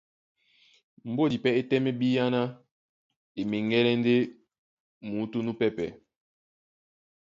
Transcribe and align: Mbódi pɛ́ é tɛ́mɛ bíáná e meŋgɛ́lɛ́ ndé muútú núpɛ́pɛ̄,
Mbódi 1.11 1.37
pɛ́ 1.43 1.55
é 1.59 1.61
tɛ́mɛ 1.69 1.91
bíáná 1.99 2.41
e 3.39 3.41
meŋgɛ́lɛ́ 3.49 3.95
ndé 3.99 4.15
muútú 5.07 5.37
núpɛ́pɛ̄, 5.45 5.89